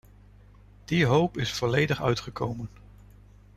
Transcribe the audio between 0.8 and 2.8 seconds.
Die hoop is volledig uitgekomen.